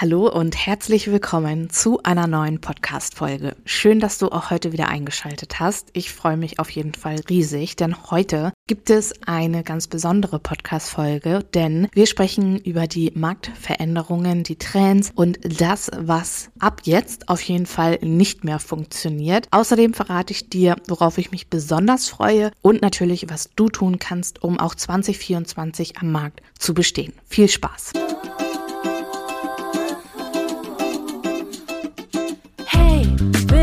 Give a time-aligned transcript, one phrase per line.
[0.00, 3.56] Hallo und herzlich willkommen zu einer neuen Podcast-Folge.
[3.64, 5.88] Schön, dass du auch heute wieder eingeschaltet hast.
[5.92, 11.44] Ich freue mich auf jeden Fall riesig, denn heute gibt es eine ganz besondere Podcast-Folge,
[11.52, 17.66] denn wir sprechen über die Marktveränderungen, die Trends und das, was ab jetzt auf jeden
[17.66, 19.48] Fall nicht mehr funktioniert.
[19.50, 24.44] Außerdem verrate ich dir, worauf ich mich besonders freue und natürlich, was du tun kannst,
[24.44, 27.14] um auch 2024 am Markt zu bestehen.
[27.26, 27.94] Viel Spaß!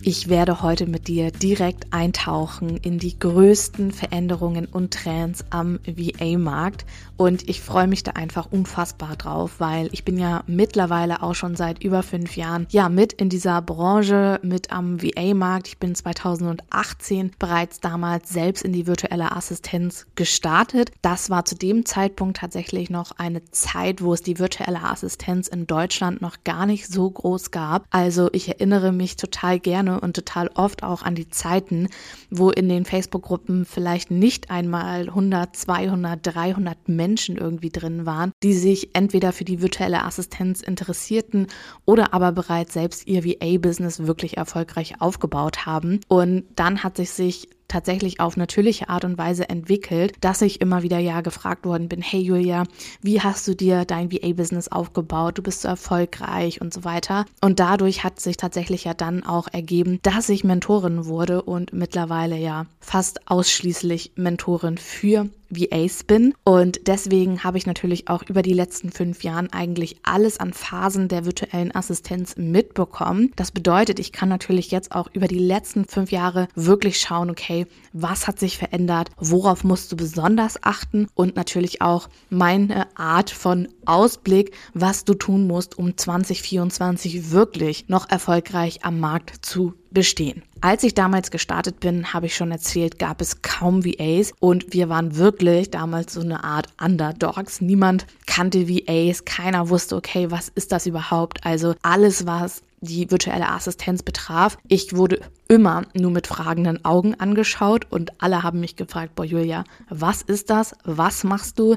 [0.00, 6.84] Ich werde heute mit dir direkt eintauchen in die größten Veränderungen und Trends am VA-Markt
[7.16, 11.56] und ich freue mich da einfach unfassbar drauf, weil ich bin ja mittlerweile auch schon
[11.56, 15.66] seit über fünf Jahren ja mit in dieser Branche, mit am VA-Markt.
[15.66, 20.92] Ich bin 2018 bereits damals selbst in die virtuelle Assistenz gestartet.
[21.02, 25.66] Das war zu dem Zeitpunkt tatsächlich noch eine Zeit, wo es die virtuelle Assistenz in
[25.66, 27.84] Deutschland noch gar nicht so groß gab.
[27.90, 31.88] Also ich erinnere mich total gerne und total oft auch an die Zeiten,
[32.30, 38.54] wo in den Facebook-Gruppen vielleicht nicht einmal 100, 200, 300 Menschen irgendwie drin waren, die
[38.54, 41.46] sich entweder für die virtuelle Assistenz interessierten
[41.84, 46.00] oder aber bereits selbst ihr VA-Business wirklich erfolgreich aufgebaut haben.
[46.08, 50.82] Und dann hat sich sich tatsächlich auf natürliche Art und Weise entwickelt, dass ich immer
[50.82, 52.64] wieder ja gefragt worden bin, hey Julia,
[53.02, 55.38] wie hast du dir dein VA-Business aufgebaut?
[55.38, 57.26] Du bist so erfolgreich und so weiter.
[57.40, 62.36] Und dadurch hat sich tatsächlich ja dann auch ergeben, dass ich Mentorin wurde und mittlerweile
[62.36, 66.34] ja fast ausschließlich Mentorin für VAs bin.
[66.44, 71.08] Und deswegen habe ich natürlich auch über die letzten fünf Jahren eigentlich alles an Phasen
[71.08, 73.32] der virtuellen Assistenz mitbekommen.
[73.36, 77.66] Das bedeutet, ich kann natürlich jetzt auch über die letzten fünf Jahre wirklich schauen, okay,
[77.92, 83.68] was hat sich verändert, worauf musst du besonders achten und natürlich auch meine Art von
[83.86, 90.42] Ausblick, was du tun musst, um 2024 wirklich noch erfolgreich am Markt zu bestehen.
[90.60, 94.88] Als ich damals gestartet bin, habe ich schon erzählt, gab es kaum VAs und wir
[94.88, 97.60] waren wirklich damals so eine Art Underdogs.
[97.60, 101.44] Niemand kannte VAs, keiner wusste, okay, was ist das überhaupt?
[101.44, 104.58] Also alles, was die virtuelle Assistenz betraf.
[104.68, 109.64] Ich wurde immer nur mit fragenden Augen angeschaut und alle haben mich gefragt, boah Julia,
[109.88, 110.74] was ist das?
[110.84, 111.76] Was machst du?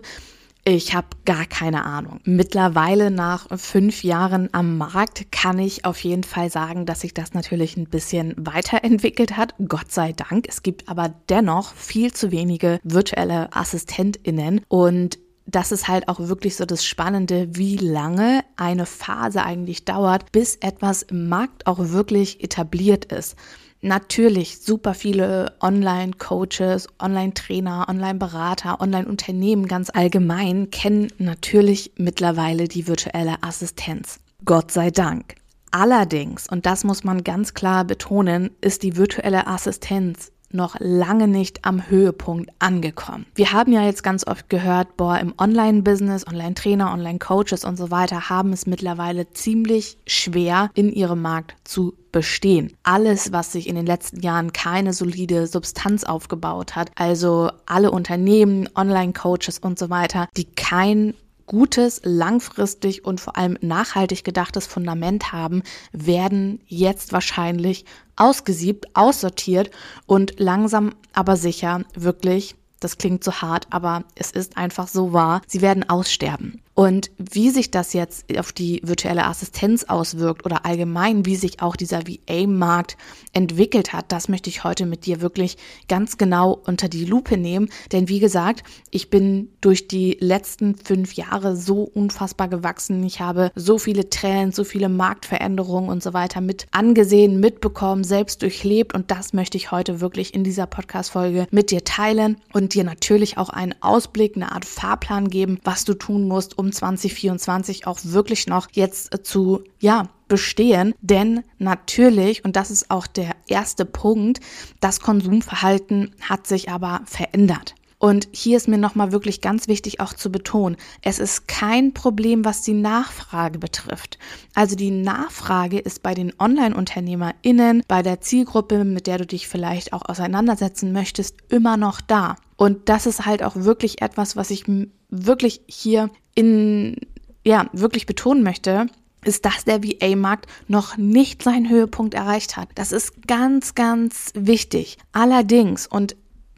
[0.64, 2.20] Ich habe gar keine Ahnung.
[2.24, 7.34] Mittlerweile nach fünf Jahren am Markt kann ich auf jeden Fall sagen, dass sich das
[7.34, 9.56] natürlich ein bisschen weiterentwickelt hat.
[9.68, 10.46] Gott sei Dank.
[10.48, 15.18] Es gibt aber dennoch viel zu wenige virtuelle AssistentInnen und
[15.48, 20.58] das ist halt auch wirklich so das Spannende, wie lange eine Phase eigentlich dauert, bis
[20.58, 23.36] etwas im Markt auch wirklich etabliert ist.
[23.84, 34.20] Natürlich super viele Online-Coaches, Online-Trainer, Online-Berater, Online-Unternehmen ganz allgemein kennen natürlich mittlerweile die virtuelle Assistenz.
[34.46, 35.34] Gott sei Dank.
[35.72, 41.66] Allerdings, und das muss man ganz klar betonen, ist die virtuelle Assistenz noch lange nicht
[41.66, 43.26] am Höhepunkt angekommen.
[43.36, 48.30] Wir haben ja jetzt ganz oft gehört, boah, im Online-Business, Online-Trainer, Online-Coaches und so weiter
[48.30, 52.74] haben es mittlerweile ziemlich schwer, in ihrem Markt zu bestehen.
[52.84, 58.70] Alles, was sich in den letzten Jahren keine solide Substanz aufgebaut hat, also alle Unternehmen,
[58.76, 61.14] Online-Coaches und so weiter, die kein
[61.46, 67.86] gutes, langfristig und vor allem nachhaltig gedachtes Fundament haben, werden jetzt wahrscheinlich
[68.16, 69.70] ausgesiebt, aussortiert
[70.06, 75.42] und langsam aber sicher wirklich das klingt so hart, aber es ist einfach so wahr.
[75.48, 76.62] Sie werden aussterben.
[76.82, 81.76] Und wie sich das jetzt auf die virtuelle Assistenz auswirkt oder allgemein, wie sich auch
[81.76, 82.98] dieser VA-Markt
[83.34, 87.70] entwickelt hat, das möchte ich heute mit dir wirklich ganz genau unter die Lupe nehmen.
[87.92, 93.04] Denn wie gesagt, ich bin durch die letzten fünf Jahre so unfassbar gewachsen.
[93.04, 98.42] Ich habe so viele Trends, so viele Marktveränderungen und so weiter mit angesehen, mitbekommen, selbst
[98.42, 98.96] durchlebt.
[98.96, 103.38] Und das möchte ich heute wirklich in dieser Podcast-Folge mit dir teilen und dir natürlich
[103.38, 108.48] auch einen Ausblick, eine Art Fahrplan geben, was du tun musst, um 2024 auch wirklich
[108.48, 110.94] noch jetzt äh, zu, ja, bestehen.
[111.02, 114.40] Denn natürlich, und das ist auch der erste Punkt,
[114.80, 117.76] das Konsumverhalten hat sich aber verändert.
[118.02, 122.44] Und hier ist mir nochmal wirklich ganz wichtig auch zu betonen, es ist kein Problem,
[122.44, 124.18] was die Nachfrage betrifft.
[124.56, 129.94] Also die Nachfrage ist bei den Online-UnternehmerInnen, bei der Zielgruppe, mit der du dich vielleicht
[129.94, 132.38] auch auseinandersetzen möchtest, immer noch da.
[132.58, 134.64] Und das ist halt auch wirklich etwas, was ich
[135.10, 136.98] wirklich hier in,
[137.46, 138.88] ja, wirklich betonen möchte
[139.24, 142.70] ist, dass der VA-Markt noch nicht seinen Höhepunkt erreicht hat.
[142.76, 144.98] Das ist ganz, ganz wichtig.
[145.12, 146.16] Allerdings, und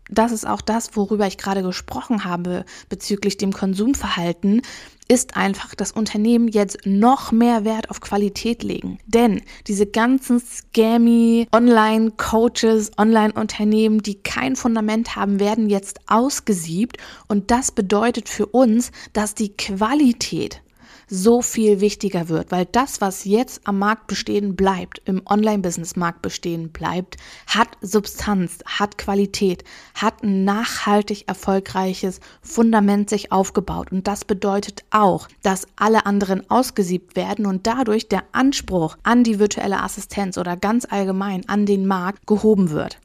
[0.10, 4.62] das ist auch das, worüber ich gerade gesprochen habe bezüglich dem Konsumverhalten,
[5.08, 9.00] ist einfach, dass Unternehmen jetzt noch mehr Wert auf Qualität legen.
[9.06, 16.98] Denn diese ganzen scammy Online-Coaches, Online-Unternehmen, die kein Fundament haben, werden jetzt ausgesiebt.
[17.28, 20.62] Und das bedeutet für uns, dass die Qualität
[21.08, 26.72] so viel wichtiger wird, weil das, was jetzt am Markt bestehen bleibt, im Online-Business-Markt bestehen
[26.72, 27.18] bleibt,
[27.48, 29.64] hat Substanz, hat Qualität,
[29.96, 33.92] hat ein nachhaltig erfolgreiches Fundament sich aufgebaut.
[33.92, 39.40] Und das bedeutet auch, dass alle anderen ausgesiebt werden und dadurch der Anspruch an die
[39.40, 43.00] virtuelle Assistenz oder ganz allgemein an den Markt gehoben wird.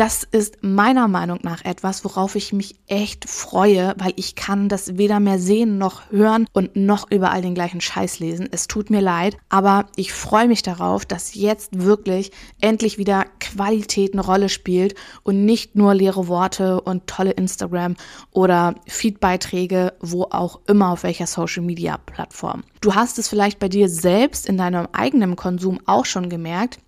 [0.00, 4.96] Das ist meiner Meinung nach etwas, worauf ich mich echt freue, weil ich kann das
[4.96, 8.48] weder mehr sehen noch hören und noch überall den gleichen Scheiß lesen.
[8.50, 12.32] Es tut mir leid, aber ich freue mich darauf, dass jetzt wirklich
[12.62, 17.94] endlich wieder Qualität eine Rolle spielt und nicht nur leere Worte und tolle Instagram
[18.30, 22.64] oder Feedbeiträge, wo auch immer auf welcher Social Media Plattform.
[22.80, 26.78] Du hast es vielleicht bei dir selbst in deinem eigenen Konsum auch schon gemerkt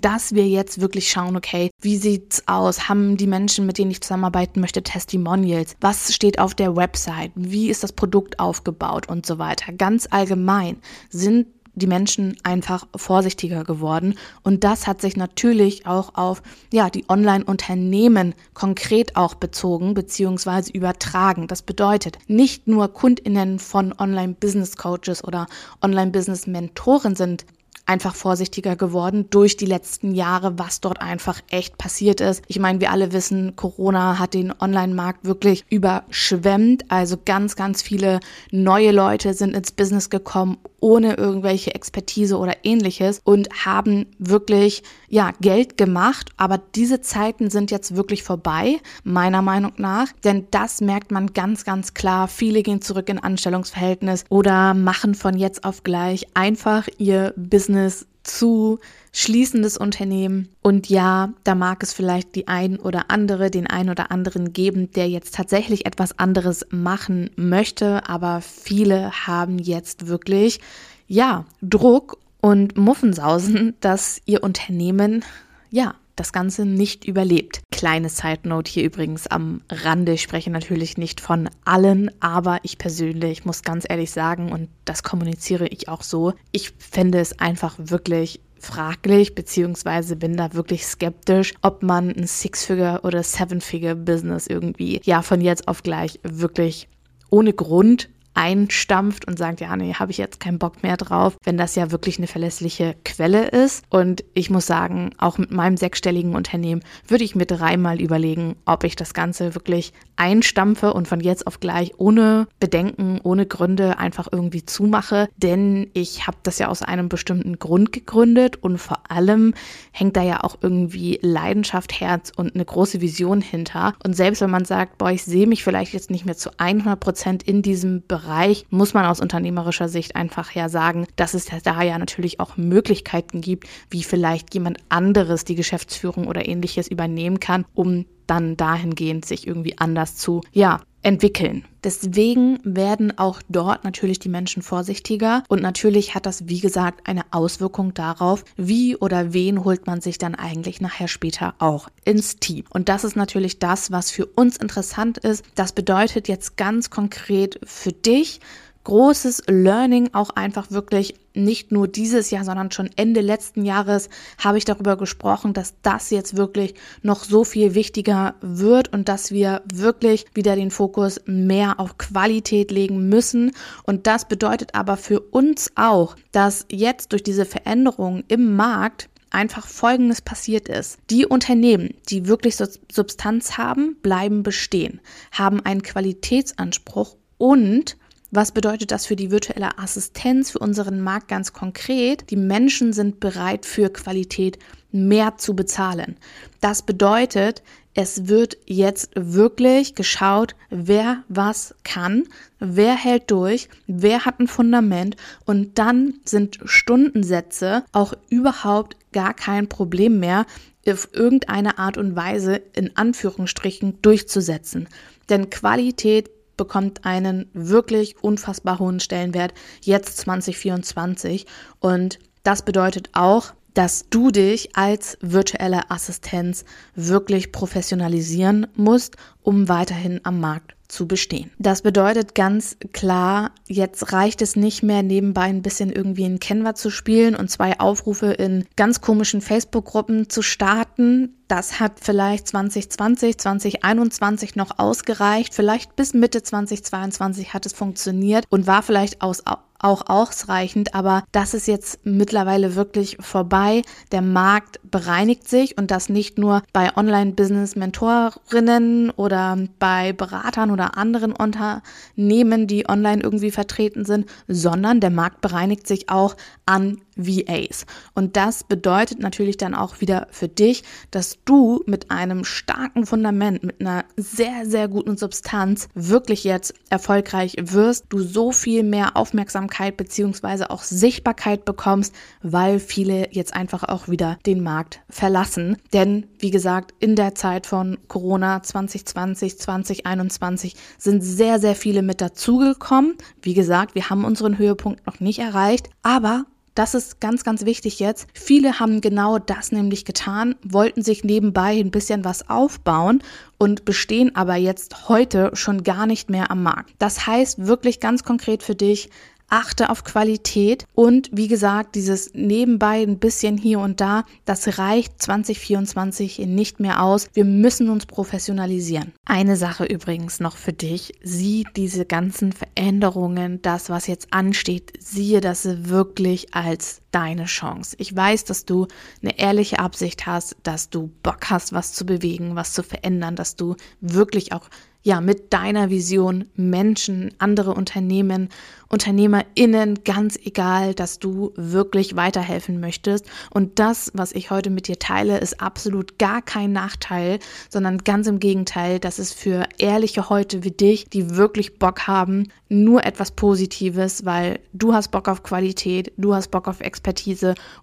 [0.00, 2.88] dass wir jetzt wirklich schauen, okay, wie sieht's aus?
[2.88, 5.76] Haben die Menschen, mit denen ich zusammenarbeiten möchte, Testimonials?
[5.80, 7.32] Was steht auf der Website?
[7.34, 9.72] Wie ist das Produkt aufgebaut und so weiter?
[9.72, 10.76] Ganz allgemein
[11.10, 11.46] sind
[11.76, 14.14] die Menschen einfach vorsichtiger geworden.
[14.42, 20.72] Und das hat sich natürlich auch auf ja, die Online-Unternehmen konkret auch bezogen bzw.
[20.72, 21.46] übertragen.
[21.46, 25.46] Das bedeutet, nicht nur KundInnen von Online-Business-Coaches oder
[25.82, 27.44] Online-Business-Mentoren sind
[27.86, 32.42] einfach vorsichtiger geworden durch die letzten Jahre, was dort einfach echt passiert ist.
[32.48, 36.84] Ich meine, wir alle wissen, Corona hat den Online-Markt wirklich überschwemmt.
[36.90, 43.20] Also ganz, ganz viele neue Leute sind ins Business gekommen, ohne irgendwelche Expertise oder ähnliches
[43.24, 46.30] und haben wirklich, ja, Geld gemacht.
[46.36, 50.08] Aber diese Zeiten sind jetzt wirklich vorbei, meiner Meinung nach.
[50.24, 52.28] Denn das merkt man ganz, ganz klar.
[52.28, 58.78] Viele gehen zurück in Anstellungsverhältnis oder machen von jetzt auf gleich einfach ihr Business zu
[59.12, 60.48] schließendes Unternehmen.
[60.62, 64.90] Und ja, da mag es vielleicht die ein oder andere, den ein oder anderen geben,
[64.90, 68.08] der jetzt tatsächlich etwas anderes machen möchte.
[68.08, 70.60] Aber viele haben jetzt wirklich,
[71.06, 75.24] ja, Druck und Muffensausen, dass ihr Unternehmen,
[75.70, 77.60] ja, das Ganze nicht überlebt.
[77.70, 80.12] Kleine Side Note hier übrigens am Rande.
[80.12, 85.02] Ich spreche natürlich nicht von allen, aber ich persönlich muss ganz ehrlich sagen, und das
[85.02, 91.54] kommuniziere ich auch so, ich fände es einfach wirklich fraglich, beziehungsweise bin da wirklich skeptisch,
[91.60, 96.88] ob man ein Six-Figure oder Seven-Figure-Business irgendwie ja von jetzt auf gleich wirklich
[97.28, 101.56] ohne Grund einstampft und sagt, ja, nee, habe ich jetzt keinen Bock mehr drauf, wenn
[101.56, 103.82] das ja wirklich eine verlässliche Quelle ist.
[103.88, 108.84] Und ich muss sagen, auch mit meinem sechsstelligen Unternehmen würde ich mir dreimal überlegen, ob
[108.84, 114.28] ich das Ganze wirklich einstampfe und von jetzt auf gleich ohne Bedenken, ohne Gründe einfach
[114.30, 115.28] irgendwie zumache.
[115.36, 119.54] Denn ich habe das ja aus einem bestimmten Grund gegründet und vor allem
[119.92, 123.94] hängt da ja auch irgendwie Leidenschaft, Herz und eine große Vision hinter.
[124.04, 127.00] Und selbst wenn man sagt, boah, ich sehe mich vielleicht jetzt nicht mehr zu 100
[127.00, 131.46] Prozent in diesem Bereich, Bereich muss man aus unternehmerischer Sicht einfach ja sagen, dass es
[131.62, 137.38] da ja natürlich auch Möglichkeiten gibt, wie vielleicht jemand anderes die Geschäftsführung oder ähnliches übernehmen
[137.38, 141.64] kann, um dann dahingehend sich irgendwie anders zu, ja, entwickeln.
[141.84, 147.22] Deswegen werden auch dort natürlich die Menschen vorsichtiger und natürlich hat das, wie gesagt, eine
[147.30, 152.64] Auswirkung darauf, wie oder wen holt man sich dann eigentlich nachher später auch ins Team.
[152.70, 155.44] Und das ist natürlich das, was für uns interessant ist.
[155.54, 158.40] Das bedeutet jetzt ganz konkret für dich,
[158.86, 164.58] großes Learning auch einfach wirklich nicht nur dieses Jahr, sondern schon Ende letzten Jahres habe
[164.58, 169.62] ich darüber gesprochen, dass das jetzt wirklich noch so viel wichtiger wird und dass wir
[169.74, 173.50] wirklich wieder den Fokus mehr auf Qualität legen müssen.
[173.82, 179.66] Und das bedeutet aber für uns auch, dass jetzt durch diese Veränderungen im Markt einfach
[179.66, 181.00] Folgendes passiert ist.
[181.10, 185.00] Die Unternehmen, die wirklich Substanz haben, bleiben bestehen,
[185.32, 187.96] haben einen Qualitätsanspruch und
[188.30, 192.30] was bedeutet das für die virtuelle Assistenz, für unseren Markt ganz konkret?
[192.30, 194.58] Die Menschen sind bereit für Qualität
[194.90, 196.16] mehr zu bezahlen.
[196.60, 197.62] Das bedeutet,
[197.98, 202.24] Es wird jetzt wirklich geschaut, wer was kann,
[202.58, 205.16] wer hält durch, wer hat ein Fundament
[205.46, 210.44] und dann sind Stundensätze auch überhaupt gar kein Problem mehr,
[210.86, 214.88] auf irgendeine Art und Weise in Anführungsstrichen durchzusetzen.
[215.30, 221.46] Denn Qualität bekommt einen wirklich unfassbar hohen Stellenwert jetzt 2024
[221.80, 230.20] und das bedeutet auch, dass du dich als virtuelle Assistenz wirklich professionalisieren musst, um weiterhin
[230.24, 231.50] am Markt zu bestehen.
[231.58, 236.74] Das bedeutet ganz klar, jetzt reicht es nicht mehr nebenbei ein bisschen irgendwie in Canva
[236.74, 241.34] zu spielen und zwei Aufrufe in ganz komischen Facebook-Gruppen zu starten.
[241.48, 245.54] Das hat vielleicht 2020, 2021 noch ausgereicht.
[245.54, 249.42] Vielleicht bis Mitte 2022 hat es funktioniert und war vielleicht aus,
[249.86, 253.82] auch ausreichend, aber das ist jetzt mittlerweile wirklich vorbei.
[254.12, 261.32] Der Markt bereinigt sich und das nicht nur bei Online-Business-Mentorinnen oder bei Beratern oder anderen
[261.32, 267.86] Unternehmen, die online irgendwie vertreten sind, sondern der Markt bereinigt sich auch an VAs.
[268.14, 273.62] Und das bedeutet natürlich dann auch wieder für dich, dass du mit einem starken Fundament,
[273.64, 279.96] mit einer sehr, sehr guten Substanz wirklich jetzt erfolgreich wirst, du so viel mehr Aufmerksamkeit
[279.96, 285.76] beziehungsweise auch Sichtbarkeit bekommst, weil viele jetzt einfach auch wieder den Markt verlassen.
[285.92, 292.20] Denn wie gesagt, in der Zeit von Corona 2020, 2021 sind sehr, sehr viele mit
[292.20, 293.16] dazugekommen.
[293.42, 296.44] Wie gesagt, wir haben unseren Höhepunkt noch nicht erreicht, aber
[296.76, 298.28] das ist ganz, ganz wichtig jetzt.
[298.34, 303.22] Viele haben genau das nämlich getan, wollten sich nebenbei ein bisschen was aufbauen
[303.58, 306.92] und bestehen aber jetzt heute schon gar nicht mehr am Markt.
[306.98, 309.08] Das heißt wirklich ganz konkret für dich,
[309.48, 315.22] achte auf Qualität und wie gesagt, dieses nebenbei ein bisschen hier und da, das reicht
[315.22, 317.28] 2024 nicht mehr aus.
[317.32, 319.12] Wir müssen uns professionalisieren.
[319.24, 325.40] Eine Sache übrigens noch für dich, sieh diese ganzen Veränderungen, das was jetzt ansteht, siehe
[325.40, 327.96] das wirklich als deine Chance.
[327.98, 328.88] Ich weiß, dass du
[329.22, 333.56] eine ehrliche Absicht hast, dass du Bock hast, was zu bewegen, was zu verändern, dass
[333.56, 334.68] du wirklich auch
[335.06, 338.48] ja, mit deiner Vision Menschen, andere Unternehmen,
[338.88, 343.24] UnternehmerInnen, ganz egal, dass du wirklich weiterhelfen möchtest.
[343.50, 348.26] Und das, was ich heute mit dir teile, ist absolut gar kein Nachteil, sondern ganz
[348.26, 353.30] im Gegenteil, das ist für ehrliche Heute wie dich, die wirklich Bock haben, nur etwas
[353.30, 357.05] Positives, weil du hast Bock auf Qualität, du hast Bock auf Expertise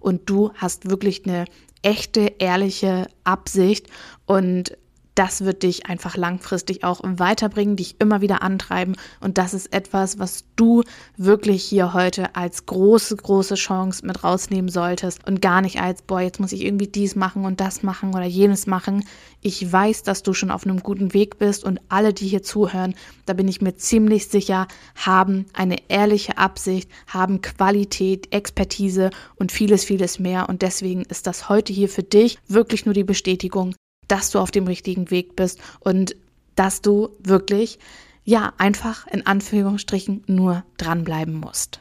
[0.00, 1.46] und du hast wirklich eine
[1.82, 3.88] echte, ehrliche Absicht.
[4.26, 4.76] Und
[5.14, 8.96] das wird dich einfach langfristig auch weiterbringen, dich immer wieder antreiben.
[9.20, 10.82] Und das ist etwas, was du
[11.16, 16.20] wirklich hier heute als große, große Chance mit rausnehmen solltest und gar nicht als, boah,
[16.20, 19.04] jetzt muss ich irgendwie dies machen und das machen oder jenes machen.
[19.40, 22.94] Ich weiß, dass du schon auf einem guten Weg bist und alle, die hier zuhören,
[23.26, 24.66] da bin ich mir ziemlich sicher,
[24.96, 30.48] haben eine ehrliche Absicht, haben Qualität, Expertise und vieles, vieles mehr.
[30.48, 33.74] Und deswegen ist das heute hier für dich wirklich nur die Bestätigung,
[34.08, 36.16] dass du auf dem richtigen Weg bist und
[36.56, 37.78] dass du wirklich,
[38.24, 41.80] ja, einfach in Anführungsstrichen nur dranbleiben musst.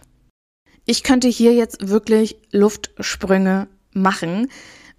[0.86, 4.50] Ich könnte hier jetzt wirklich Luftsprünge machen.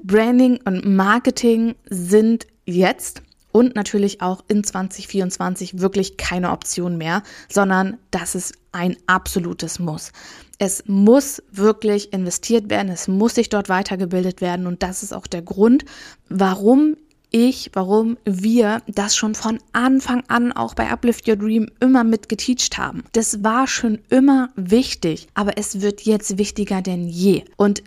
[0.03, 7.99] Branding und Marketing sind jetzt und natürlich auch in 2024 wirklich keine Option mehr, sondern
[8.11, 10.11] das ist ein absolutes Muss.
[10.59, 15.27] Es muss wirklich investiert werden, es muss sich dort weitergebildet werden und das ist auch
[15.27, 15.85] der Grund,
[16.29, 16.97] warum
[17.35, 22.29] ich, warum wir das schon von Anfang an auch bei Uplift Your Dream immer mit
[22.29, 23.03] geteacht haben.
[23.13, 27.43] Das war schon immer wichtig, aber es wird jetzt wichtiger denn je.
[27.57, 27.83] Und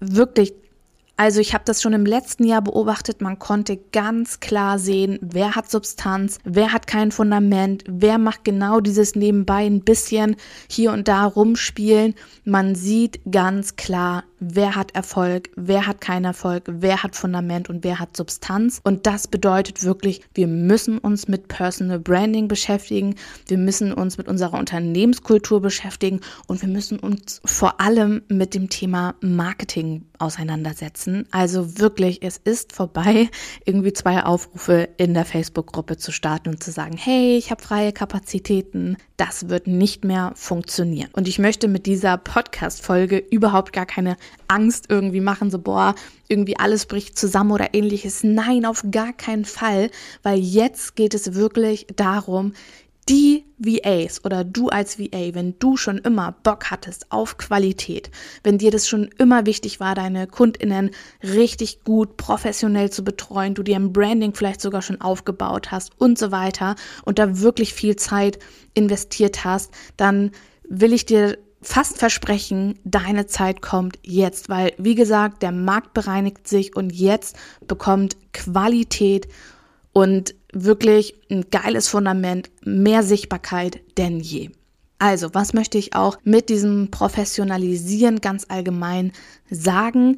[0.00, 0.54] wirklich
[1.16, 5.54] also ich habe das schon im letzten Jahr beobachtet, man konnte ganz klar sehen, wer
[5.54, 10.36] hat Substanz, wer hat kein Fundament, wer macht genau dieses nebenbei ein bisschen
[10.68, 12.14] hier und da rumspielen.
[12.44, 17.84] Man sieht ganz klar, wer hat Erfolg, wer hat keinen Erfolg, wer hat Fundament und
[17.84, 18.80] wer hat Substanz.
[18.84, 23.14] Und das bedeutet wirklich, wir müssen uns mit Personal Branding beschäftigen,
[23.46, 28.68] wir müssen uns mit unserer Unternehmenskultur beschäftigen und wir müssen uns vor allem mit dem
[28.68, 31.05] Thema Marketing auseinandersetzen.
[31.30, 33.28] Also wirklich, es ist vorbei,
[33.64, 37.92] irgendwie zwei Aufrufe in der Facebook-Gruppe zu starten und zu sagen, hey, ich habe freie
[37.92, 38.96] Kapazitäten.
[39.16, 41.10] Das wird nicht mehr funktionieren.
[41.12, 44.16] Und ich möchte mit dieser Podcast-Folge überhaupt gar keine
[44.48, 45.94] Angst irgendwie machen, so boah,
[46.28, 48.24] irgendwie alles bricht zusammen oder ähnliches.
[48.24, 49.90] Nein, auf gar keinen Fall,
[50.22, 52.52] weil jetzt geht es wirklich darum,
[53.08, 58.10] die VAs oder du als VA, wenn du schon immer Bock hattest auf Qualität,
[58.42, 60.90] wenn dir das schon immer wichtig war, deine Kundinnen
[61.22, 66.18] richtig gut professionell zu betreuen, du dir ein Branding vielleicht sogar schon aufgebaut hast und
[66.18, 68.38] so weiter und da wirklich viel Zeit
[68.74, 70.32] investiert hast, dann
[70.68, 76.46] will ich dir fast versprechen, deine Zeit kommt jetzt, weil wie gesagt, der Markt bereinigt
[76.46, 77.36] sich und jetzt
[77.66, 79.28] bekommt Qualität
[79.92, 80.34] und
[80.64, 84.50] wirklich ein geiles Fundament, mehr Sichtbarkeit denn je.
[84.98, 89.12] Also, was möchte ich auch mit diesem Professionalisieren ganz allgemein
[89.50, 90.16] sagen?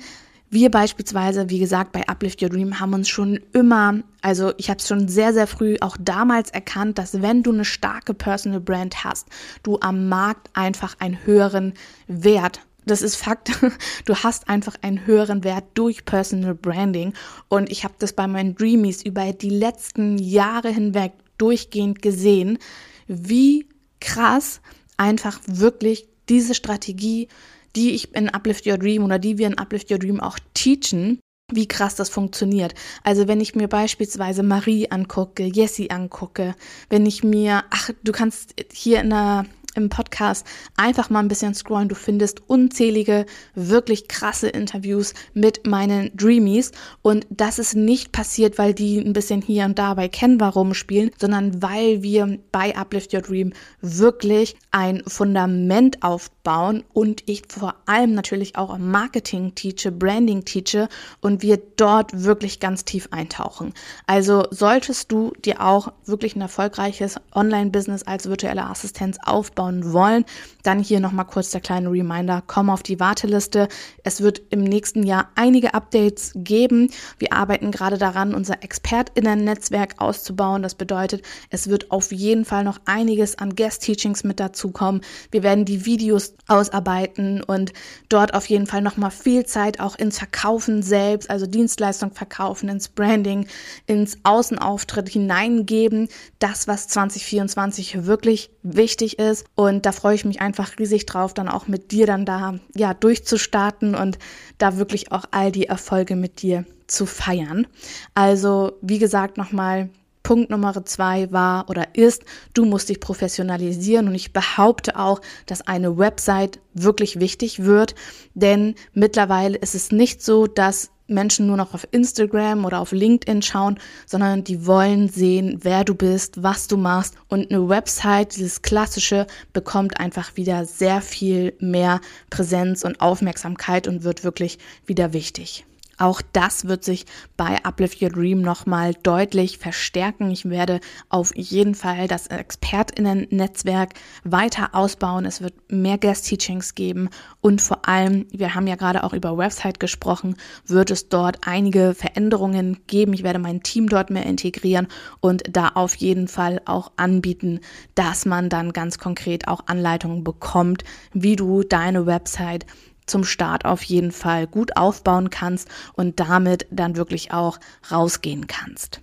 [0.51, 4.79] Wir beispielsweise, wie gesagt, bei Uplift Your Dream haben uns schon immer, also ich habe
[4.79, 9.05] es schon sehr, sehr früh auch damals erkannt, dass wenn du eine starke Personal Brand
[9.05, 9.27] hast,
[9.63, 11.75] du am Markt einfach einen höheren
[12.07, 13.51] Wert das ist Fakt.
[14.05, 17.13] Du hast einfach einen höheren Wert durch Personal Branding.
[17.49, 22.59] Und ich habe das bei meinen Dreamies über die letzten Jahre hinweg durchgehend gesehen,
[23.07, 23.67] wie
[24.01, 24.61] krass
[24.97, 27.29] einfach wirklich diese Strategie,
[27.77, 31.21] die ich in Uplift Your Dream oder die wir in Uplift Your Dream auch teachen,
[31.53, 32.75] wie krass das funktioniert.
[33.05, 36.55] Also wenn ich mir beispielsweise Marie angucke, Jessie angucke,
[36.91, 39.47] wenn ich mir, ach, du kannst hier in der
[39.79, 41.89] im Podcast einfach mal ein bisschen scrollen.
[41.89, 46.73] Du findest unzählige, wirklich krasse Interviews mit meinen Dreamies.
[47.03, 51.11] Und das ist nicht passiert, weil die ein bisschen hier und da bei Canva rumspielen,
[51.19, 58.15] sondern weil wir bei Uplift Your Dream wirklich ein Fundament aufbauen und ich vor allem
[58.15, 60.89] natürlich auch Marketing teache, Branding teache
[61.21, 63.73] und wir dort wirklich ganz tief eintauchen.
[64.07, 70.25] Also solltest du dir auch wirklich ein erfolgreiches Online-Business als virtuelle Assistenz aufbauen, aufbauen wollen,
[70.63, 73.69] dann hier nochmal kurz der kleine Reminder, komm auf die Warteliste.
[74.03, 76.91] Es wird im nächsten Jahr einige Updates geben.
[77.19, 80.63] Wir arbeiten gerade daran, unser ExpertInnen-Netzwerk auszubauen.
[80.63, 85.03] Das bedeutet, es wird auf jeden Fall noch einiges an Guest-Teachings mit dazukommen.
[85.31, 87.73] Wir werden die Videos ausarbeiten und
[88.09, 92.89] dort auf jeden Fall nochmal viel Zeit auch ins Verkaufen selbst, also Dienstleistung verkaufen, ins
[92.89, 93.47] Branding,
[93.87, 96.09] ins Außenauftritt hineingeben.
[96.39, 99.47] Das, was 2024 wirklich wichtig ist.
[99.59, 102.95] Und da freue ich mich einfach riesig drauf, dann auch mit dir dann da ja
[102.95, 104.17] durchzustarten und
[104.57, 107.67] da wirklich auch all die Erfolge mit dir zu feiern.
[108.15, 109.91] Also, wie gesagt, nochmal
[110.23, 112.23] Punkt Nummer zwei war oder ist,
[112.55, 117.97] du musst dich professionalisieren und ich behaupte auch, dass eine Website wirklich wichtig wird,
[118.35, 123.43] denn mittlerweile ist es nicht so, dass Menschen nur noch auf Instagram oder auf LinkedIn
[123.43, 127.17] schauen, sondern die wollen sehen, wer du bist, was du machst.
[127.29, 134.05] Und eine Website, dieses klassische, bekommt einfach wieder sehr viel mehr Präsenz und Aufmerksamkeit und
[134.05, 135.65] wird wirklich wieder wichtig.
[135.99, 137.07] Auch das wird sich
[137.37, 140.31] bei Uplift Your Dream nochmal deutlich verstärken.
[140.31, 145.27] Ich werde auf jeden Fall das ExpertInnen-Netzwerk weiter ausbauen.
[145.27, 149.81] Es wird mehr Guest-Teachings geben und vor allem, wir haben ja gerade auch über Website
[149.81, 153.13] gesprochen, wird es dort einige Veränderungen geben.
[153.13, 154.87] Ich werde mein Team dort mehr integrieren
[155.21, 157.61] und da auf jeden Fall auch anbieten,
[157.95, 162.67] dass man dann ganz konkret auch Anleitungen bekommt, wie du deine Website
[163.09, 167.59] zum Start auf jeden Fall gut aufbauen kannst und damit dann wirklich auch
[167.91, 169.01] rausgehen kannst.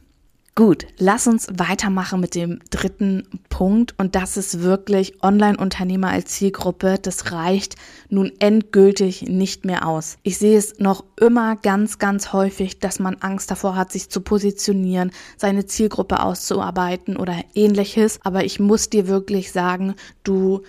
[0.58, 6.98] Gut, lass uns weitermachen mit dem dritten Punkt und das ist wirklich Online-Unternehmer als Zielgruppe.
[6.98, 7.76] Das reicht
[8.08, 10.18] nun endgültig nicht mehr aus.
[10.24, 14.22] Ich sehe es noch immer ganz, ganz häufig, dass man Angst davor hat, sich zu
[14.22, 18.20] positionieren, seine Zielgruppe auszuarbeiten oder ähnliches.
[18.24, 20.62] Aber ich muss dir wirklich sagen, du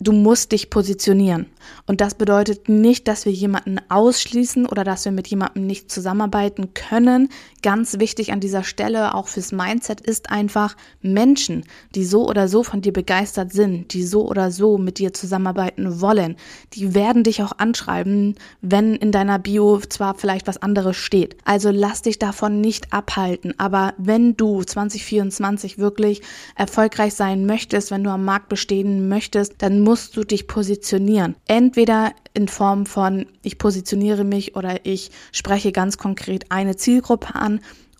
[0.00, 1.46] Du musst dich positionieren.
[1.86, 6.74] Und das bedeutet nicht, dass wir jemanden ausschließen oder dass wir mit jemandem nicht zusammenarbeiten
[6.74, 7.28] können.
[7.62, 12.62] Ganz wichtig an dieser Stelle, auch fürs Mindset, ist einfach Menschen, die so oder so
[12.62, 16.36] von dir begeistert sind, die so oder so mit dir zusammenarbeiten wollen.
[16.74, 21.36] Die werden dich auch anschreiben, wenn in deiner Bio zwar vielleicht was anderes steht.
[21.44, 23.54] Also lass dich davon nicht abhalten.
[23.58, 26.22] Aber wenn du 2024 wirklich
[26.56, 31.36] erfolgreich sein möchtest, wenn du am Markt bestehen möchtest, dann musst du dich positionieren.
[31.58, 37.58] Entweder in Form von, ich positioniere mich oder ich spreche ganz konkret eine Zielgruppe an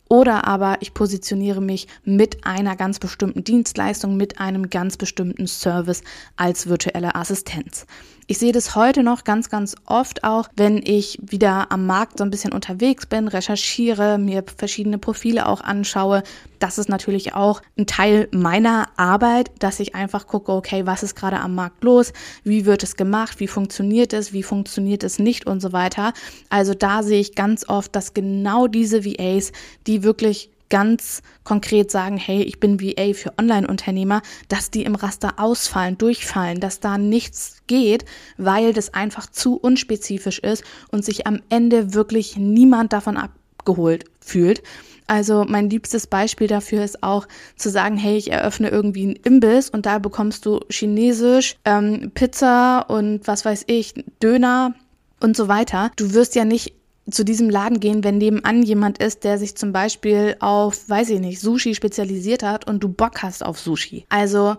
[0.09, 6.05] oder aber ich positioniere mich mit einer ganz bestimmten Dienstleistung, mit einem ganz bestimmten Service
[6.37, 7.85] als virtuelle Assistenz.
[8.31, 12.25] Ich sehe das heute noch ganz, ganz oft auch, wenn ich wieder am Markt so
[12.25, 16.23] ein bisschen unterwegs bin, recherchiere, mir verschiedene Profile auch anschaue.
[16.59, 21.17] Das ist natürlich auch ein Teil meiner Arbeit, dass ich einfach gucke, okay, was ist
[21.17, 22.13] gerade am Markt los?
[22.45, 23.41] Wie wird es gemacht?
[23.41, 24.35] Wie funktioniert es?
[24.35, 26.13] Wie funktioniert es nicht und so weiter.
[26.51, 29.53] Also da sehe ich ganz oft, dass genau diese VAs,
[29.87, 35.35] die wirklich ganz konkret sagen, hey, ich bin VA für Online-Unternehmer, dass die im Raster
[35.39, 38.05] ausfallen, durchfallen, dass da nichts geht,
[38.37, 44.63] weil das einfach zu unspezifisch ist und sich am Ende wirklich niemand davon abgeholt fühlt.
[45.07, 47.27] Also mein liebstes Beispiel dafür ist auch
[47.57, 52.83] zu sagen, hey, ich eröffne irgendwie einen Imbiss und da bekommst du Chinesisch, ähm, Pizza
[52.89, 54.75] und was weiß ich, Döner
[55.21, 55.91] und so weiter.
[55.97, 56.75] Du wirst ja nicht
[57.11, 61.21] zu diesem Laden gehen, wenn nebenan jemand ist, der sich zum Beispiel auf, weiß ich
[61.21, 64.05] nicht, Sushi spezialisiert hat und du Bock hast auf Sushi.
[64.09, 64.57] Also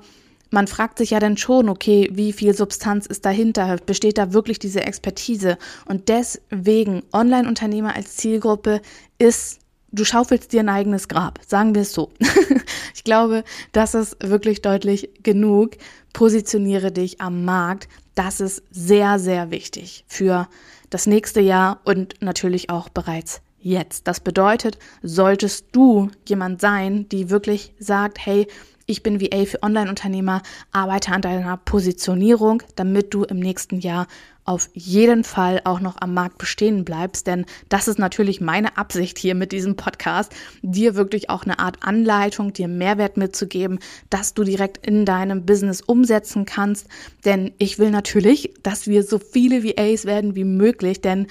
[0.52, 3.78] man fragt sich ja dann schon, okay, wie viel Substanz ist dahinter?
[3.86, 5.58] Besteht da wirklich diese Expertise?
[5.86, 8.82] Und deswegen Online-Unternehmer als Zielgruppe
[9.20, 9.60] ist
[9.92, 12.12] du schaufelst dir ein eigenes Grab, sagen wir es so.
[12.96, 15.72] ich glaube, das ist wirklich deutlich genug.
[16.14, 17.88] Positioniere dich am Markt.
[18.20, 20.50] Das ist sehr, sehr wichtig für
[20.90, 24.10] das nächste Jahr und natürlich auch bereits jetzt.
[24.10, 28.46] Das bedeutet, solltest du jemand sein, die wirklich sagt, hey,
[28.90, 34.08] ich bin VA für Online-Unternehmer, arbeite an deiner Positionierung, damit du im nächsten Jahr
[34.46, 39.20] auf jeden Fall auch noch am Markt bestehen bleibst, denn das ist natürlich meine Absicht
[39.20, 43.78] hier mit diesem Podcast, dir wirklich auch eine Art Anleitung, dir Mehrwert mitzugeben,
[44.10, 46.88] dass du direkt in deinem Business umsetzen kannst,
[47.26, 51.28] denn ich will natürlich, dass wir so viele VAs werden wie möglich, denn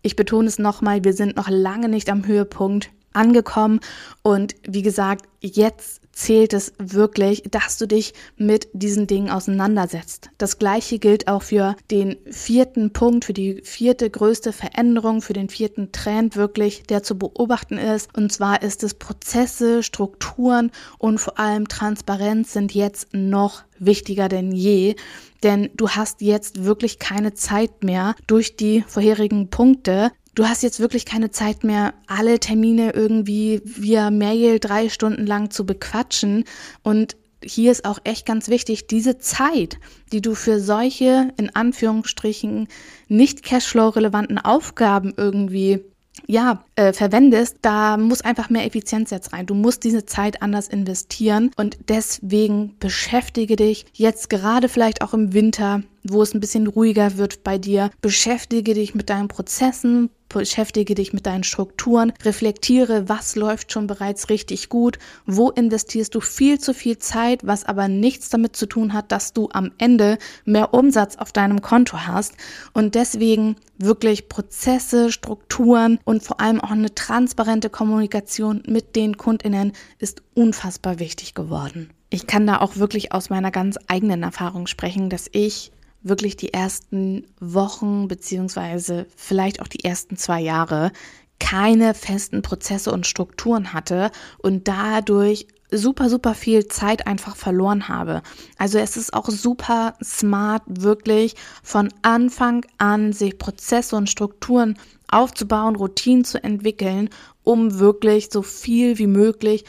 [0.00, 3.80] ich betone es nochmal, wir sind noch lange nicht am Höhepunkt angekommen.
[4.22, 10.30] Und wie gesagt, jetzt zählt es wirklich, dass du dich mit diesen Dingen auseinandersetzt.
[10.38, 15.48] Das gleiche gilt auch für den vierten Punkt, für die vierte größte Veränderung, für den
[15.48, 18.16] vierten Trend wirklich, der zu beobachten ist.
[18.16, 24.52] Und zwar ist es Prozesse, Strukturen und vor allem Transparenz sind jetzt noch wichtiger denn
[24.52, 24.94] je.
[25.42, 30.80] Denn du hast jetzt wirklich keine Zeit mehr durch die vorherigen Punkte du hast jetzt
[30.80, 36.44] wirklich keine Zeit mehr, alle Termine irgendwie via Mail drei Stunden lang zu bequatschen.
[36.82, 39.78] Und hier ist auch echt ganz wichtig, diese Zeit,
[40.12, 42.68] die du für solche, in Anführungsstrichen,
[43.08, 45.80] nicht Cashflow-relevanten Aufgaben irgendwie
[46.26, 49.46] ja, äh, verwendest, da muss einfach mehr Effizienz jetzt rein.
[49.46, 55.32] Du musst diese Zeit anders investieren und deswegen beschäftige dich jetzt gerade vielleicht auch im
[55.32, 60.94] Winter, wo es ein bisschen ruhiger wird bei dir, beschäftige dich mit deinen Prozessen, beschäftige
[60.94, 66.58] dich mit deinen Strukturen, reflektiere, was läuft schon bereits richtig gut, wo investierst du viel
[66.58, 70.74] zu viel Zeit, was aber nichts damit zu tun hat, dass du am Ende mehr
[70.74, 72.34] Umsatz auf deinem Konto hast
[72.72, 79.72] und deswegen wirklich Prozesse, Strukturen und vor allem auch eine transparente Kommunikation mit den Kundinnen
[79.98, 81.90] ist unfassbar wichtig geworden.
[82.10, 86.52] Ich kann da auch wirklich aus meiner ganz eigenen Erfahrung sprechen, dass ich wirklich die
[86.52, 90.92] ersten Wochen beziehungsweise vielleicht auch die ersten zwei Jahre
[91.38, 98.22] keine festen Prozesse und Strukturen hatte und dadurch super, super viel Zeit einfach verloren habe.
[98.58, 105.76] Also es ist auch super smart, wirklich von Anfang an sich Prozesse und Strukturen aufzubauen,
[105.76, 107.10] Routinen zu entwickeln,
[107.42, 109.64] um wirklich so viel wie möglich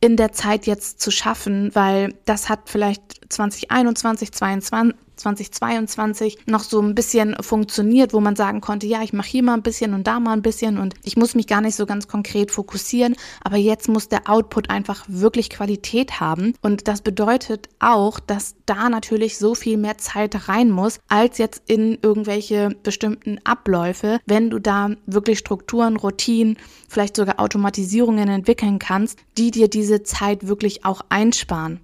[0.00, 6.80] in der Zeit jetzt zu schaffen, weil das hat vielleicht 2021, 2022, 2022 noch so
[6.80, 10.06] ein bisschen funktioniert, wo man sagen konnte, ja, ich mache hier mal ein bisschen und
[10.06, 13.56] da mal ein bisschen und ich muss mich gar nicht so ganz konkret fokussieren, aber
[13.56, 19.38] jetzt muss der Output einfach wirklich Qualität haben und das bedeutet auch, dass da natürlich
[19.38, 24.90] so viel mehr Zeit rein muss, als jetzt in irgendwelche bestimmten Abläufe, wenn du da
[25.06, 26.56] wirklich Strukturen, Routinen,
[26.88, 31.80] vielleicht sogar Automatisierungen entwickeln kannst, die dir diese Zeit wirklich auch einsparen.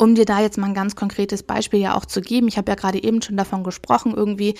[0.00, 2.70] Um dir da jetzt mal ein ganz konkretes Beispiel ja auch zu geben, ich habe
[2.70, 4.54] ja gerade eben schon davon gesprochen, irgendwie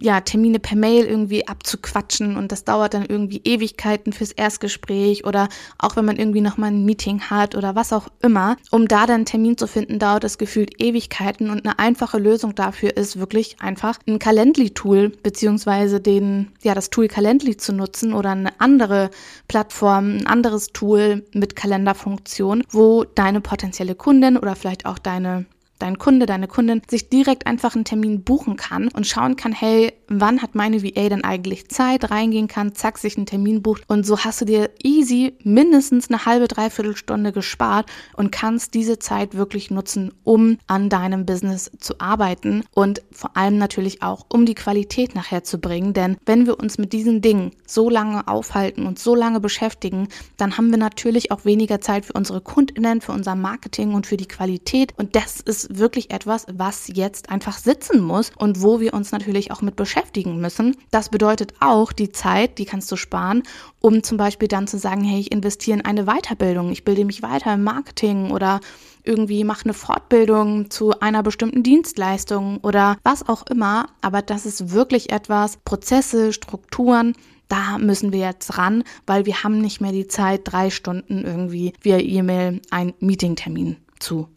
[0.00, 5.48] ja, Termine per Mail irgendwie abzuquatschen und das dauert dann irgendwie Ewigkeiten fürs Erstgespräch oder
[5.78, 8.56] auch wenn man irgendwie nochmal ein Meeting hat oder was auch immer.
[8.72, 12.56] Um da dann einen Termin zu finden, dauert es gefühlt Ewigkeiten und eine einfache Lösung
[12.56, 18.30] dafür ist wirklich einfach ein Calendly-Tool beziehungsweise den, ja, das Tool Calendly zu nutzen oder
[18.30, 19.10] eine andere
[19.46, 25.46] Plattform, ein anderes Tool mit Kalenderfunktion, wo deine potenzielle Kundin oder vielleicht auch deine
[25.78, 29.92] dein Kunde, deine Kundin sich direkt einfach einen Termin buchen kann und schauen kann, hey,
[30.08, 33.82] wann hat meine VA denn eigentlich Zeit, reingehen kann, zack, sich einen Termin bucht.
[33.86, 38.98] Und so hast du dir easy mindestens eine halbe, dreiviertel Stunde gespart und kannst diese
[38.98, 44.46] Zeit wirklich nutzen, um an deinem Business zu arbeiten und vor allem natürlich auch, um
[44.46, 48.86] die Qualität nachher zu bringen, denn wenn wir uns mit diesen Dingen so lange aufhalten
[48.86, 53.12] und so lange beschäftigen, dann haben wir natürlich auch weniger Zeit für unsere Kundinnen, für
[53.12, 54.94] unser Marketing und für die Qualität.
[54.96, 59.12] Und das ist ist wirklich etwas, was jetzt einfach sitzen muss und wo wir uns
[59.12, 60.76] natürlich auch mit beschäftigen müssen.
[60.90, 63.42] Das bedeutet auch die Zeit, die kannst du sparen,
[63.80, 67.22] um zum Beispiel dann zu sagen, hey, ich investiere in eine Weiterbildung, ich bilde mich
[67.22, 68.60] weiter im Marketing oder
[69.04, 73.86] irgendwie mache eine Fortbildung zu einer bestimmten Dienstleistung oder was auch immer.
[74.02, 77.14] Aber das ist wirklich etwas, Prozesse, Strukturen,
[77.48, 81.72] da müssen wir jetzt ran, weil wir haben nicht mehr die Zeit, drei Stunden irgendwie
[81.80, 84.28] via E-Mail einen Meetingtermin zu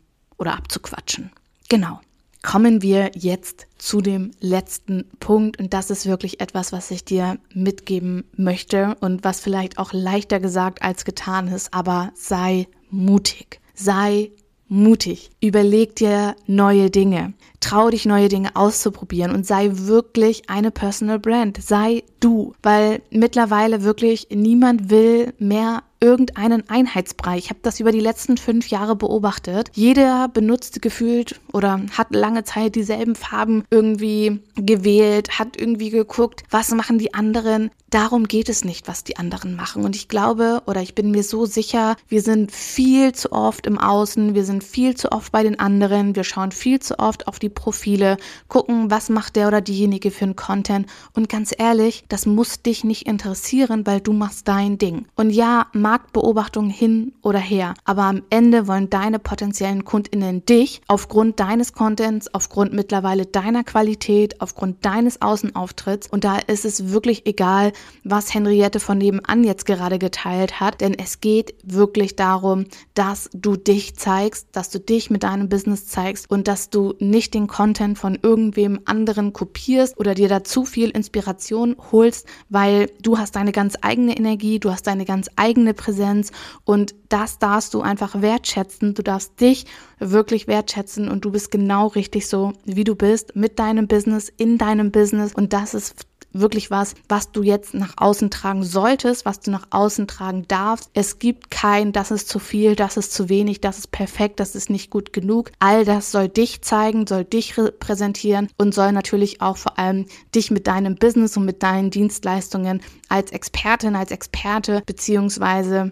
[0.41, 1.31] oder abzuquatschen.
[1.69, 2.01] Genau.
[2.43, 7.37] Kommen wir jetzt zu dem letzten Punkt und das ist wirklich etwas, was ich dir
[7.53, 13.61] mitgeben möchte und was vielleicht auch leichter gesagt als getan ist, aber sei mutig.
[13.75, 14.31] Sei
[14.67, 15.29] mutig.
[15.39, 17.33] Überleg dir neue Dinge.
[17.59, 21.61] Trau dich, neue Dinge auszuprobieren und sei wirklich eine Personal Brand.
[21.61, 27.37] Sei du, weil mittlerweile wirklich niemand will mehr irgendeinen Einheitsbrei.
[27.37, 29.69] Ich habe das über die letzten fünf Jahre beobachtet.
[29.73, 36.71] Jeder benutzt gefühlt oder hat lange Zeit dieselben Farben irgendwie gewählt, hat irgendwie geguckt, was
[36.71, 37.69] machen die anderen.
[37.91, 39.83] Darum geht es nicht, was die anderen machen.
[39.83, 43.77] Und ich glaube oder ich bin mir so sicher, wir sind viel zu oft im
[43.77, 47.37] Außen, wir sind viel zu oft bei den anderen, wir schauen viel zu oft auf
[47.37, 50.87] die Profile, gucken, was macht der oder diejenige für einen Content.
[51.13, 55.05] Und ganz ehrlich, das muss dich nicht interessieren, weil du machst dein Ding.
[55.15, 57.73] Und ja, Marktbeobachtung hin oder her.
[57.85, 64.41] Aber am Ende wollen deine potenziellen KundInnen dich aufgrund deines Contents, aufgrund mittlerweile deiner Qualität,
[64.41, 66.07] aufgrund deines Außenauftritts.
[66.07, 67.71] Und da ist es wirklich egal,
[68.03, 73.55] was Henriette von nebenan jetzt gerade geteilt hat, denn es geht wirklich darum, dass du
[73.55, 77.97] dich zeigst, dass du dich mit deinem Business zeigst und dass du nicht den Content
[77.97, 83.51] von irgendwem anderen kopierst oder dir da zu viel Inspiration holst, weil du hast deine
[83.51, 86.31] ganz eigene Energie, du hast deine ganz eigene Präsenz
[86.65, 88.93] und das darfst du einfach wertschätzen.
[88.93, 89.65] Du darfst dich
[89.99, 94.57] wirklich wertschätzen und du bist genau richtig so, wie du bist, mit deinem Business, in
[94.57, 99.39] deinem Business und das ist wirklich was, was du jetzt nach außen tragen solltest, was
[99.39, 100.89] du nach außen tragen darfst.
[100.93, 104.55] Es gibt kein, das ist zu viel, das ist zu wenig, das ist perfekt, das
[104.55, 105.51] ist nicht gut genug.
[105.59, 110.51] All das soll dich zeigen, soll dich repräsentieren und soll natürlich auch vor allem dich
[110.51, 115.91] mit deinem Business und mit deinen Dienstleistungen als Expertin, als Experte beziehungsweise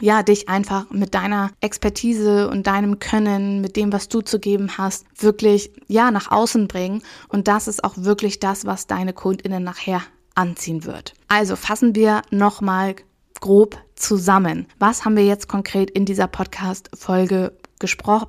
[0.00, 4.78] ja, dich einfach mit deiner Expertise und deinem Können, mit dem, was du zu geben
[4.78, 7.02] hast, wirklich, ja, nach außen bringen.
[7.28, 10.02] Und das ist auch wirklich das, was deine KundInnen nachher
[10.34, 11.14] anziehen wird.
[11.28, 12.96] Also fassen wir nochmal
[13.40, 14.66] grob zusammen.
[14.78, 17.52] Was haben wir jetzt konkret in dieser Podcast-Folge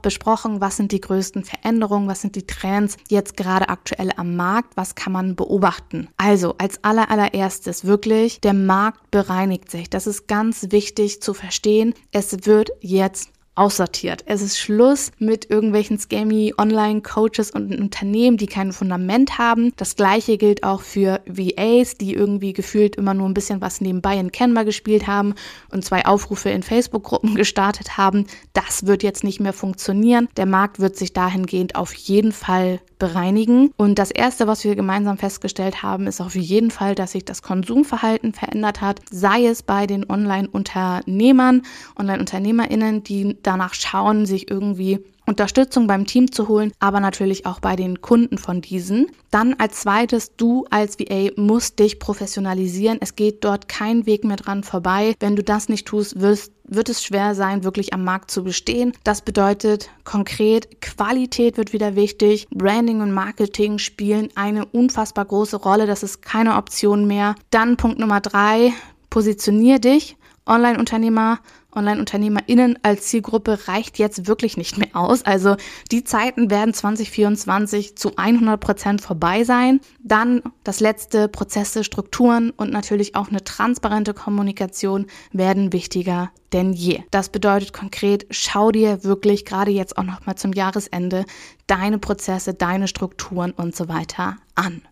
[0.01, 4.77] besprochen, was sind die größten Veränderungen, was sind die Trends jetzt gerade aktuell am Markt,
[4.77, 6.07] was kann man beobachten.
[6.17, 9.89] Also als aller allererstes wirklich, der Markt bereinigt sich.
[9.89, 11.93] Das ist ganz wichtig zu verstehen.
[12.11, 14.23] Es wird jetzt aussortiert.
[14.25, 19.73] Es ist Schluss mit irgendwelchen scammy Online-Coaches und Unternehmen, die kein Fundament haben.
[19.77, 24.17] Das gleiche gilt auch für VAs, die irgendwie gefühlt immer nur ein bisschen was nebenbei
[24.17, 25.35] in Canva gespielt haben
[25.71, 28.25] und zwei Aufrufe in Facebook-Gruppen gestartet haben.
[28.53, 30.29] Das wird jetzt nicht mehr funktionieren.
[30.37, 33.73] Der Markt wird sich dahingehend auf jeden Fall bereinigen.
[33.75, 37.41] Und das Erste, was wir gemeinsam festgestellt haben, ist auf jeden Fall, dass sich das
[37.41, 41.63] Konsumverhalten verändert hat, sei es bei den Online-Unternehmern,
[41.99, 47.75] Online-UnternehmerInnen, die danach schauen, sich irgendwie Unterstützung beim Team zu holen, aber natürlich auch bei
[47.75, 49.07] den Kunden von diesen.
[49.31, 52.97] Dann als zweites, du als VA musst dich professionalisieren.
[53.01, 55.15] Es geht dort kein Weg mehr dran vorbei.
[55.19, 58.93] Wenn du das nicht tust, wirst wird es schwer sein, wirklich am Markt zu bestehen.
[59.03, 62.47] Das bedeutet konkret, Qualität wird wieder wichtig.
[62.51, 65.85] Branding und Marketing spielen eine unfassbar große Rolle.
[65.87, 67.35] Das ist keine Option mehr.
[67.49, 68.73] Dann Punkt Nummer drei,
[69.09, 70.15] positionier dich.
[70.45, 71.39] Online-Unternehmer
[71.75, 75.23] Online-UnternehmerInnen als Zielgruppe reicht jetzt wirklich nicht mehr aus.
[75.23, 75.55] Also
[75.91, 79.79] die Zeiten werden 2024 zu 100 Prozent vorbei sein.
[80.01, 87.01] Dann das letzte, Prozesse, Strukturen und natürlich auch eine transparente Kommunikation werden wichtiger denn je.
[87.11, 91.25] Das bedeutet konkret, schau dir wirklich gerade jetzt auch nochmal zum Jahresende
[91.67, 94.83] deine Prozesse, deine Strukturen und so weiter an.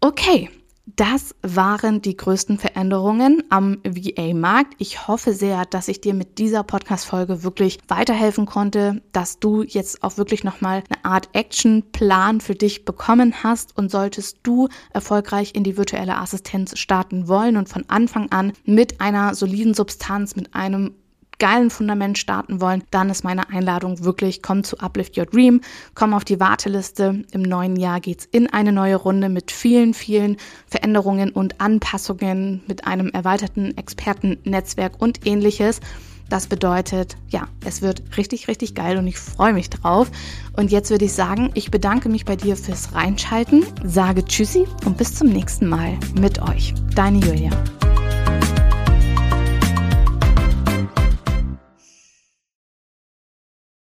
[0.00, 0.50] Okay,
[0.94, 4.74] das waren die größten Veränderungen am VA-Markt.
[4.78, 10.04] Ich hoffe sehr, dass ich dir mit dieser Podcast-Folge wirklich weiterhelfen konnte, dass du jetzt
[10.04, 15.64] auch wirklich nochmal eine Art Action-Plan für dich bekommen hast und solltest du erfolgreich in
[15.64, 20.94] die virtuelle Assistenz starten wollen und von Anfang an mit einer soliden Substanz, mit einem
[21.38, 25.60] geilen Fundament starten wollen, dann ist meine Einladung wirklich, komm zu Uplift Your Dream,
[25.94, 27.24] komm auf die Warteliste.
[27.32, 32.86] Im neuen Jahr geht's in eine neue Runde mit vielen, vielen Veränderungen und Anpassungen, mit
[32.86, 35.80] einem erweiterten Expertennetzwerk und ähnliches.
[36.28, 40.10] Das bedeutet, ja, es wird richtig, richtig geil und ich freue mich drauf.
[40.56, 44.96] Und jetzt würde ich sagen, ich bedanke mich bei dir fürs Reinschalten, sage Tschüssi und
[44.96, 46.74] bis zum nächsten Mal mit euch.
[46.96, 47.50] Deine Julia.